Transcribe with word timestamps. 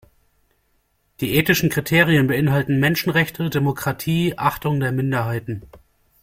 Die 1.19 1.35
ethischen 1.35 1.69
Kriterien 1.69 2.25
beinhalten 2.25 2.79
Menschenrechte, 2.79 3.51
Demokratie, 3.51 4.33
Achtung 4.35 4.79
der 4.79 4.91
Minderheiten. 4.91 5.61